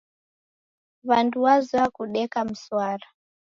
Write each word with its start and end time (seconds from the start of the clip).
W'andu 1.07 1.37
wazoya 1.45 1.87
kudeka 1.95 2.39
mswara. 2.49 3.07